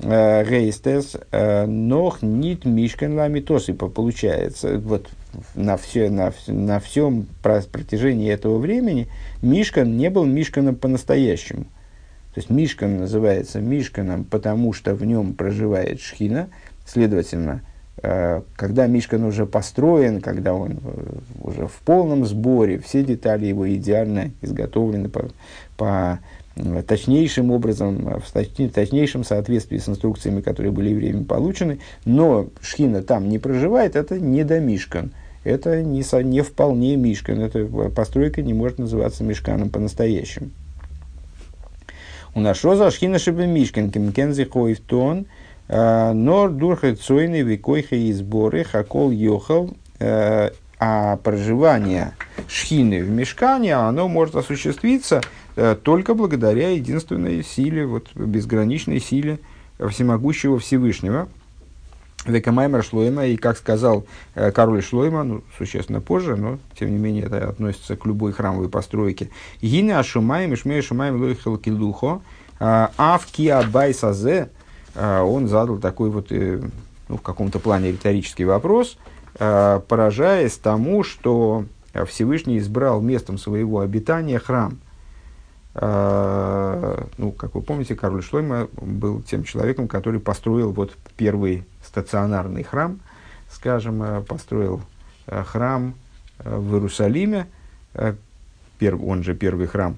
[0.00, 3.68] Рейстес, нох нит мишкан ламитос.
[3.68, 5.08] И получается, вот
[5.54, 9.08] на, все, на, на всем протяжении этого времени
[9.42, 11.64] Мишкан не был Мишканом по-настоящему.
[12.34, 16.48] То есть Мишкан называется Мишканом, потому что в нем проживает Шхина.
[16.86, 17.62] Следовательно,
[18.02, 23.72] э, когда Мишкан уже построен, когда он э, уже в полном сборе, все детали его
[23.74, 25.28] идеально изготовлены по,
[25.76, 26.20] по
[26.86, 33.38] точнейшим образом, в точнейшем соответствии с инструкциями, которые были евреями получены, но Шхина там не
[33.38, 35.12] проживает, это не до Мишкан.
[35.44, 37.40] Это не, со, не вполне Мишкан.
[37.40, 40.50] Эта постройка не может называться Мишканом по-настоящему.
[42.34, 45.26] У нас Роза Шхина Шибе Мишкан, Кемкензи Хойфтон,
[45.68, 52.12] а, Нор Дурха Цойны Викойха и Сборы, Хакол Йохал, а, проживание
[52.48, 55.41] Шхины в Мишкане, оно может осуществиться– Э,
[55.82, 59.38] только благодаря единственной силе, вот, безграничной силе
[59.90, 61.28] всемогущего Всевышнего.
[62.24, 67.24] Векамаймер Шлойма, и как сказал э, король Шлойма, ну, существенно позже, но тем не менее
[67.24, 69.30] это относится к любой храмовой постройке.
[69.60, 72.20] Гине Ашумаем, Ишмей Шумаем Лойхел Килухо,
[72.60, 74.50] а, Авки Абайсазе,
[74.94, 76.62] он задал такой вот, э,
[77.08, 78.98] ну, в каком-то плане риторический вопрос,
[79.36, 81.64] поражаясь тому, что
[82.06, 84.78] Всевышний избрал местом своего обитания храм–
[85.74, 93.00] ну, как вы помните, король Шлойма был тем человеком, который построил вот первый стационарный храм,
[93.50, 94.82] скажем, э, построил
[95.26, 95.94] э, храм
[96.38, 97.46] э, в Иерусалиме,
[98.80, 99.96] он же первый храм,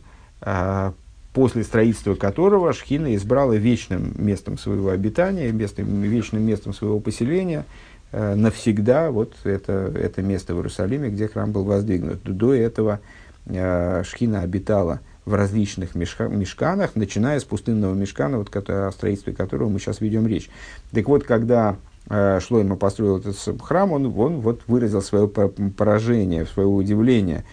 [1.32, 7.64] после строительства которого Шхина избрала вечным местом своего обитания, местом, вечным местом своего поселения
[8.12, 12.22] навсегда вот это, это место в Иерусалиме, где храм был воздвигнут.
[12.24, 13.00] До этого
[13.46, 19.78] Шхина обитала– в различных мешка, мешканах, начиная с пустынного мешкана, вот, о строительстве которого мы
[19.78, 20.50] сейчас ведем речь.
[20.92, 21.76] Так вот, когда
[22.08, 27.44] э, Шлойма построил этот храм, он, он вот выразил свое поражение, свое удивление.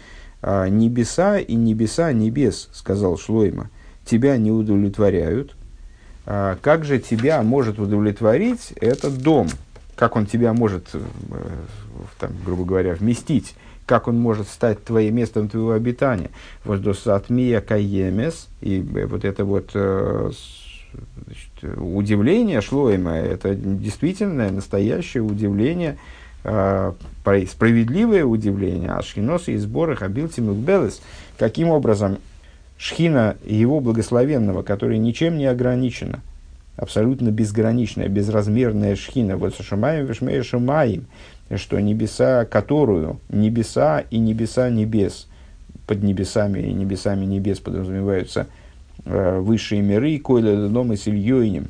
[0.42, 3.70] «А, «Небеса и небеса небес»,— сказал Шлойма,—
[4.06, 5.56] «тебя не удовлетворяют.
[6.26, 9.48] А, как же тебя может удовлетворить этот дом?
[9.96, 11.00] Как он тебя может, э,
[12.20, 13.56] там, грубо говоря, вместить?»
[13.92, 16.30] Как он может стать твоим местом твоего обитания.
[16.64, 20.32] Воздосатмия каемес, и вот это вот э,
[21.26, 25.98] значит, удивление Шлойма, это действительно настоящее удивление,
[26.46, 26.94] э,
[27.50, 31.02] справедливое удивление, а шхиносы и сборы хабилтим белес,
[31.38, 32.20] каким образом
[32.78, 36.22] шхина его благословенного, который ничем не ограничена,
[36.78, 41.08] абсолютно безграничная, безразмерная шхина, вот шамаем вишмея шамаем,
[41.58, 45.28] что небеса, которую небеса и небеса небес,
[45.88, 48.48] под небесами и небесами небес подразумеваются
[49.06, 51.68] э, высшие миры, койля дом и с Ильёйнем.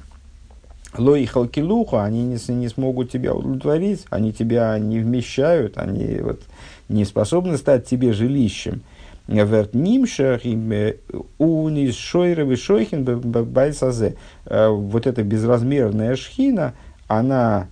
[0.98, 6.42] Лои халкилуха, они не, не смогут тебя удовлетворить, они тебя не вмещают, они вот,
[6.90, 8.82] не способны стать тебе жилищем.
[9.28, 10.96] Верт нимшах э,
[11.38, 14.16] унис шойровый шойхин байсазе.
[14.46, 16.74] Э, вот эта безразмерная шхина,
[17.08, 17.68] она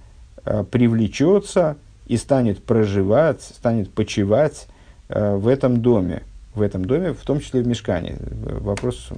[0.46, 1.76] э, привлечется
[2.10, 4.68] и станет проживать, станет почивать
[5.08, 6.24] э, в этом доме.
[6.56, 8.18] В этом доме, в том числе в мешкане.
[8.20, 9.16] Вопрос э,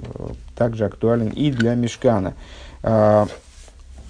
[0.56, 2.34] также актуален и для мешкана.
[2.84, 3.26] Э,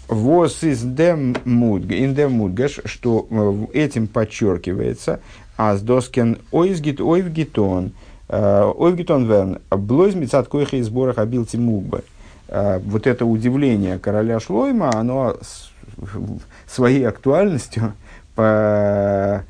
[0.08, 5.22] Вос из дем мудгаш, что э, этим подчеркивается,
[5.58, 7.94] а с доскен ойзгит ойвгитон,
[8.28, 12.02] э, ойвгитон верн, блойз мецат койха и сборах обил тимугба.
[12.50, 15.38] Вот это удивление короля Шлойма, оно
[16.68, 17.94] своей актуальностью
[18.42, 19.46] по...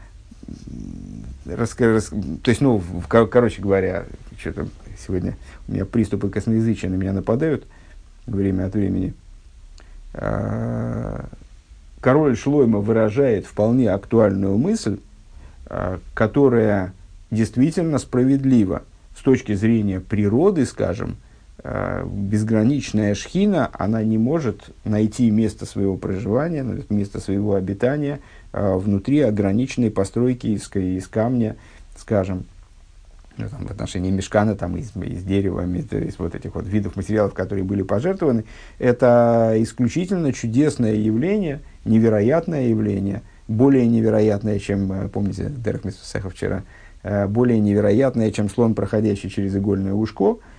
[1.46, 2.12] Рас, рас,
[2.44, 4.06] то есть, ну, в, короче говоря,
[4.38, 4.68] что-то
[5.00, 5.38] сегодня
[5.68, 7.66] у меня приступы косноязычия на меня нападают
[8.26, 9.14] время от времени.
[10.14, 11.26] А,
[12.02, 15.00] король Шлойма выражает вполне актуальную мысль,
[15.68, 16.94] а, которая
[17.32, 18.84] действительно справедлива
[19.18, 21.16] с точки зрения природы, скажем,
[21.64, 28.20] безграничная шхина, она не может найти место своего проживания, место своего обитания
[28.52, 31.58] э, внутри ограниченной постройки из, из камня,
[31.98, 32.46] скажем,
[33.38, 37.34] ну, там, в отношении мешкана там, из, из дерева, из вот этих вот видов материалов,
[37.34, 38.46] которые были пожертвованы,
[38.80, 46.64] это исключительно чудесное явление, невероятное явление, более невероятное, чем, э, помните, Дерек Мисусеха вчера,
[47.04, 50.51] э, более невероятное, чем слон, проходящий через игольное ушко, э,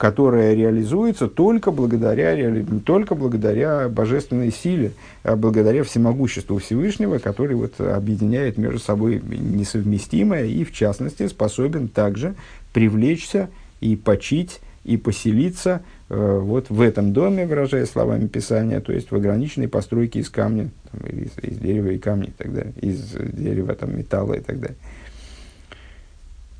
[0.00, 4.92] которая реализуется только благодаря, только благодаря божественной силе,
[5.22, 12.34] а благодаря всемогуществу Всевышнего, который вот объединяет между собой несовместимое и, в частности, способен также
[12.72, 13.50] привлечься
[13.82, 19.14] и почить и поселиться э, вот в этом доме, выражая словами Писания, то есть в
[19.14, 23.74] ограниченной постройке из камня, там, из, из дерева и камня и так далее, из дерева,
[23.74, 24.78] там, металла и так далее.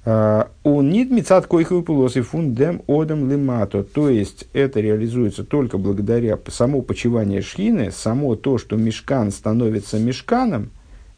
[0.05, 3.83] А, у нит мецат койховый полосы фундем одам лимато.
[3.83, 10.71] То есть это реализуется только благодаря само почивание шхины, само то, что мешкан становится мешканом,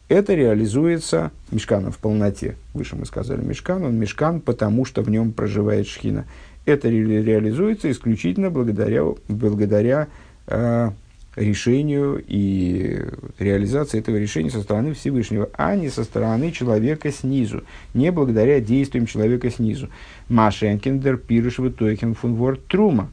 [0.08, 2.56] это реализуется мешканом в полноте.
[2.74, 6.26] Выше мы сказали мешкан, он мешкан, потому что в нем проживает шхина.
[6.66, 10.08] Это ре- реализуется исключительно благодаря, благодаря
[10.48, 10.90] э,
[11.36, 13.06] решению и
[13.38, 17.64] реализации этого решения со стороны Всевышнего, а не со стороны человека снизу,
[17.94, 19.88] не благодаря действиям человека снизу.
[20.28, 23.10] Машенкендер пирышева тойхен фунвор трума.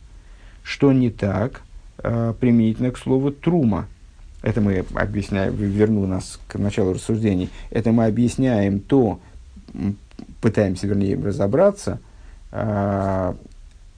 [0.63, 1.61] Что не так
[2.03, 3.87] э, применительно к слову трума.
[4.41, 7.49] Это мы объясняем, верну нас к началу рассуждений.
[7.71, 9.19] Это мы объясняем то,
[10.41, 11.99] пытаемся, вернее, разобраться
[12.51, 13.33] э,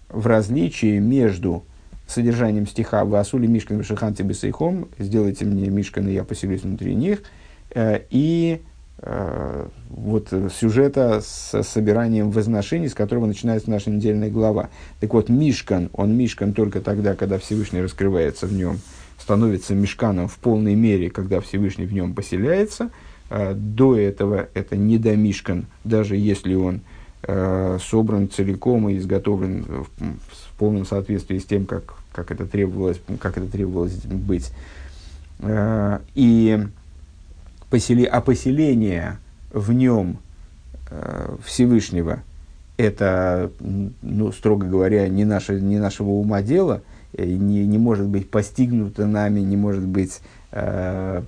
[0.10, 1.64] в различии между
[2.12, 7.24] содержанием стиха «Васули Мишкан Вишиханти Бесейхом» «Сделайте мне Мишкан, и я поселюсь внутри них»
[7.74, 8.62] э, и
[9.00, 14.70] э, вот сюжета с собиранием возношений, с которого начинается наша недельная глава.
[15.00, 18.80] Так вот, Мишкан, он Мишкан только тогда, когда Всевышний раскрывается в нем,
[19.18, 22.90] становится Мишканом в полной мере, когда Всевышний в нем поселяется.
[23.30, 26.82] Э, до этого это не до Мишкан, даже если он
[27.24, 33.38] собран целиком и изготовлен в, в полном соответствии с тем, как как это требовалось, как
[33.38, 34.52] это требовалось быть.
[35.40, 36.60] Э, и
[37.70, 39.18] посели, а поселение
[39.52, 40.18] в нем
[40.90, 42.20] э, Всевышнего,
[42.78, 43.52] это,
[44.02, 46.82] ну, строго говоря, не, наше, не нашего ума дело,
[47.18, 51.22] не, не может быть постигнуто нами, не может быть э,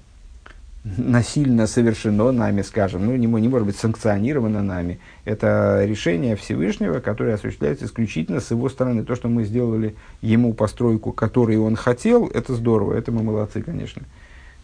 [0.84, 5.00] насильно совершено нами, скажем, ну, не, не может быть санкционировано нами.
[5.24, 9.04] Это решение Всевышнего, которое осуществляется исключительно с его стороны.
[9.04, 14.02] То, что мы сделали ему постройку, которую он хотел, это здорово, это мы молодцы, конечно.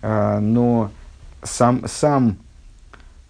[0.01, 0.91] А, но
[1.41, 2.37] сам, сам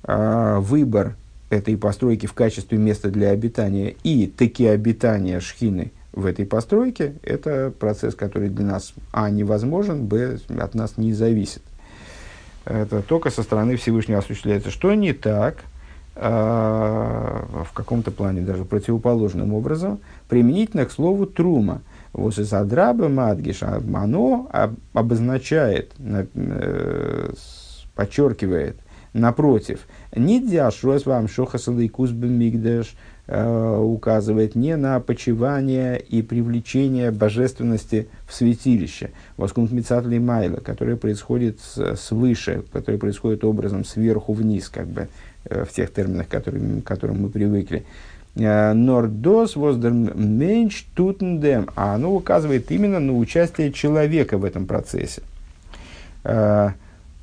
[0.04, 1.16] а, выбор
[1.52, 7.72] этой постройки в качестве места для обитания и таки обитания шхины в этой постройке, это
[7.72, 11.62] процесс, который для нас, а, невозможен, б, от нас не зависит
[12.70, 14.72] это только со стороны Всевышнего осуществляется.
[14.72, 15.64] Что не так,
[16.16, 21.82] э, в каком-то плане даже противоположным образом, применительно к слову трума.
[22.14, 24.50] Вот из адраба мадгиша, оно
[24.94, 27.32] обозначает, э,
[27.96, 28.78] подчеркивает,
[29.14, 29.82] напротив,
[30.16, 39.12] не дяшрос вам шохасалайкус мигдаш, Э, указывает не на почивание и привлечение божественности в святилище,
[39.38, 45.10] воскунт мицатли майла, которое происходит свыше, которое происходит образом сверху вниз, как бы
[45.46, 47.86] э, в тех терминах, которые, к которым мы привыкли.
[48.36, 55.22] Э, Нордос воздер меньш тутендем, а оно указывает именно на участие человека в этом процессе.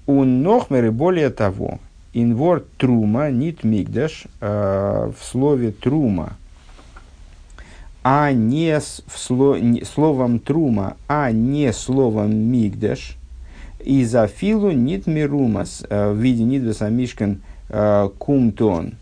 [0.08, 1.80] У Нохмеры более того,
[2.18, 6.38] Инвор трума, нит мигдаш, э, в слове трума,
[8.02, 13.18] а не с, в сло, не, словом трума, а не словом мигдаш,
[13.84, 18.94] и за филу нит мирумас, э, в виде нидвеса мишкан э, кумтон,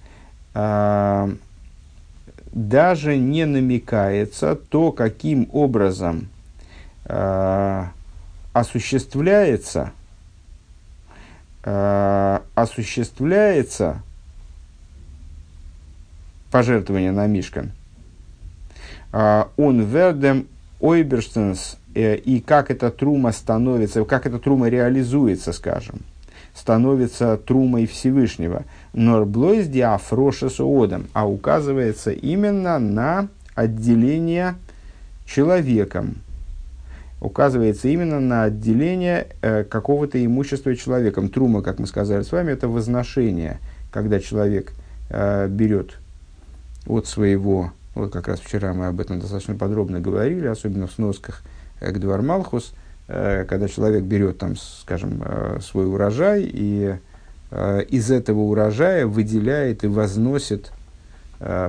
[2.52, 6.28] даже не намекается то, каким образом
[8.52, 9.92] осуществляется–
[11.64, 14.02] э, осуществляется
[16.50, 17.72] пожертвование на Мишкан,
[19.12, 20.46] э, он вердем
[20.80, 26.00] ойберстенс, э, и как эта трума становится, как эта трума реализуется, скажем,
[26.54, 28.64] становится трумой Всевышнего.
[28.92, 34.54] Норблойс диафроша суодом, а указывается именно на отделение
[35.26, 36.16] человеком,
[37.24, 41.30] указывается именно на отделение э, какого-то имущества человеком.
[41.30, 43.60] Трума, как мы сказали с вами, это возношение,
[43.90, 44.72] когда человек
[45.08, 45.98] э, берет
[46.86, 51.42] от своего Вот как раз вчера мы об этом достаточно подробно говорили, особенно в сносках
[51.80, 52.74] к Двармалхус,
[53.06, 55.22] когда человек берет, там, скажем,
[55.60, 56.94] свой урожай и
[57.88, 60.72] из этого урожая выделяет и возносит,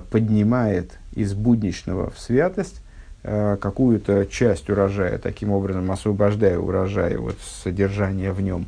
[0.09, 2.81] поднимает из будничного в святость
[3.25, 8.67] какую-то часть урожая, таким образом освобождая урожай от содержания в нем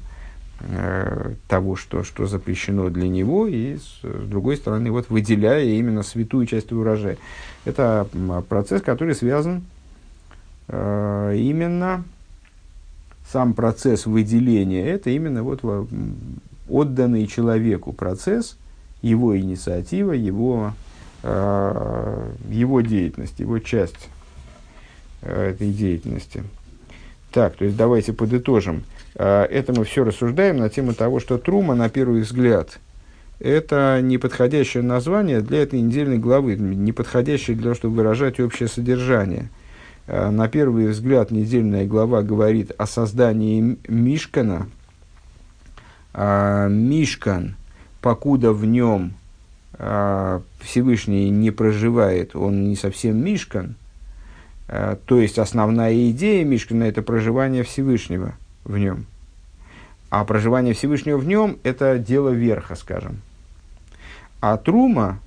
[0.59, 6.47] Э, того, что, что запрещено для него, и с, другой стороны, вот выделяя именно святую
[6.47, 7.17] часть урожая.
[7.63, 8.07] Это
[8.49, 9.65] процесс, который связан
[10.67, 12.03] э, именно,
[13.31, 15.61] сам процесс выделения, это именно вот
[16.67, 18.57] отданный человеку процесс,
[19.03, 20.73] его инициатива, его,
[21.21, 24.16] э, его деятельность, его часть э,
[25.21, 26.43] этой деятельности.
[27.31, 28.83] Так, то есть давайте подытожим.
[29.15, 32.79] А, это мы все рассуждаем на тему того, что трума, на первый взгляд,
[33.39, 39.49] это неподходящее название для этой недельной главы, неподходящее для того, чтобы выражать общее содержание.
[40.07, 44.69] А, на первый взгляд недельная глава говорит о создании Мишкана.
[46.13, 47.55] А, Мишкан,
[48.01, 49.13] покуда в нем
[50.59, 53.75] Всевышний не проживает, он не совсем Мишкан.
[54.67, 58.33] То есть основная идея Мишкана– это проживание Всевышнего–
[58.67, 59.05] в нем.
[60.09, 63.21] А проживание Всевышнего в нем– это дело верха, скажем.
[64.39, 65.19] А трума,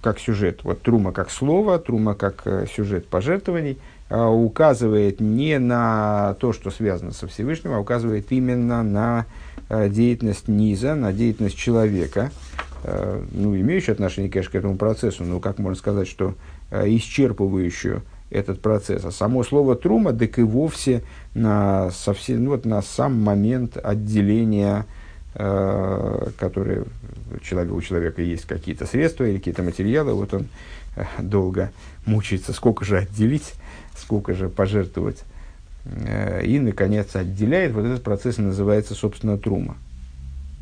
[0.00, 3.78] как сюжет, вот трума как слово, трума как э, сюжет пожертвований,
[4.10, 9.26] э, указывает не на то, что связано со Всевышним, а указывает именно на
[9.68, 12.30] э, деятельность низа, на деятельность человека,
[13.30, 16.34] ну, имеющую отношение, конечно, к этому процессу, но как можно сказать, что
[16.72, 18.02] исчерпывающую
[18.32, 19.04] этот процесс.
[19.04, 21.02] А само слово трума, так и вовсе
[21.34, 24.86] на, совсем, ну, вот на сам момент отделения,
[25.34, 26.84] э, который
[27.42, 30.46] человек, у человека есть какие-то средства или какие-то материалы, вот он
[30.96, 31.72] э, долго
[32.06, 33.54] мучается, сколько же отделить,
[33.96, 35.22] сколько же пожертвовать.
[35.84, 37.72] Э, и, наконец, отделяет.
[37.72, 39.76] Вот этот процесс называется, собственно, трума.